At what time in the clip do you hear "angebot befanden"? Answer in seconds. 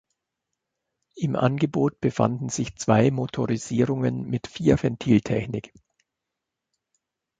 1.35-2.49